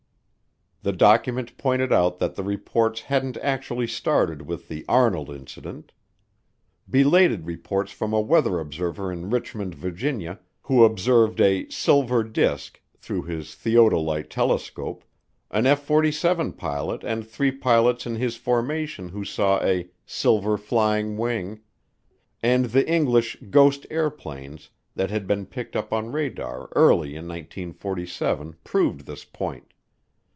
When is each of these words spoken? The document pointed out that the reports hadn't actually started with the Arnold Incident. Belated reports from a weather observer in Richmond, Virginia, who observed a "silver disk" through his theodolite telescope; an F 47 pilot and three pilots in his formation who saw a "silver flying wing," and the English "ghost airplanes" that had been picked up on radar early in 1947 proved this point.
The 0.83 0.91
document 0.91 1.59
pointed 1.59 1.93
out 1.93 2.17
that 2.17 2.33
the 2.33 2.41
reports 2.41 3.01
hadn't 3.01 3.37
actually 3.37 3.85
started 3.85 4.41
with 4.47 4.67
the 4.67 4.83
Arnold 4.89 5.29
Incident. 5.29 5.91
Belated 6.89 7.45
reports 7.45 7.91
from 7.91 8.13
a 8.13 8.19
weather 8.19 8.59
observer 8.59 9.11
in 9.11 9.29
Richmond, 9.29 9.75
Virginia, 9.75 10.39
who 10.63 10.83
observed 10.83 11.39
a 11.39 11.69
"silver 11.69 12.23
disk" 12.23 12.81
through 12.97 13.21
his 13.21 13.53
theodolite 13.53 14.31
telescope; 14.31 15.03
an 15.51 15.67
F 15.67 15.83
47 15.83 16.53
pilot 16.53 17.03
and 17.03 17.27
three 17.27 17.51
pilots 17.51 18.07
in 18.07 18.15
his 18.15 18.35
formation 18.35 19.09
who 19.09 19.23
saw 19.23 19.61
a 19.61 19.87
"silver 20.07 20.57
flying 20.57 21.15
wing," 21.15 21.59
and 22.41 22.65
the 22.65 22.91
English 22.91 23.37
"ghost 23.51 23.85
airplanes" 23.91 24.71
that 24.95 25.11
had 25.11 25.27
been 25.27 25.45
picked 25.45 25.75
up 25.75 25.93
on 25.93 26.11
radar 26.11 26.69
early 26.75 27.09
in 27.09 27.27
1947 27.27 28.55
proved 28.63 29.01
this 29.05 29.23
point. 29.23 29.65